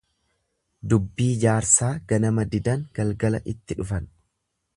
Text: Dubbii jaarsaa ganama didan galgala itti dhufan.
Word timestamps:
Dubbii 0.93 1.27
jaarsaa 1.43 1.91
ganama 2.13 2.47
didan 2.55 2.89
galgala 3.01 3.43
itti 3.55 3.79
dhufan. 3.83 4.11